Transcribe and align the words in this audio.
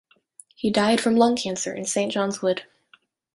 He 0.55 0.71
died 0.71 0.99
from 0.99 1.15
lung 1.15 1.35
cancer 1.35 1.71
in 1.75 1.85
Saint 1.85 2.11
John's 2.11 2.41
Wood. 2.41 2.63